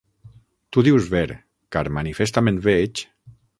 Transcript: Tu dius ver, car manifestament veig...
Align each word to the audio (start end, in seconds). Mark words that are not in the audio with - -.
Tu 0.77 0.83
dius 0.87 1.09
ver, 1.11 1.29
car 1.77 1.85
manifestament 1.99 2.61
veig... 2.71 3.07